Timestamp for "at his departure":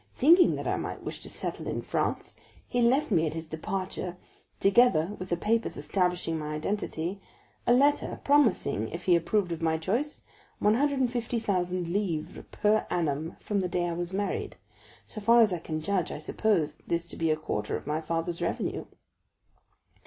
3.27-4.17